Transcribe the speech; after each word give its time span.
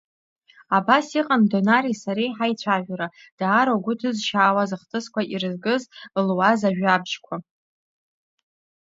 Абас 0.77 1.07
иҟан 1.19 1.41
Донареи 1.51 1.99
сареи 2.03 2.35
ҳаицәажәара 2.37 3.07
даара 3.39 3.71
угәы 3.77 3.93
ҭызшьаауаз 3.99 4.71
ахҭысқәа 4.75 5.21
ирызкыз 5.33 5.83
луаз 6.25 6.61
жәабжьқәа. 6.77 7.35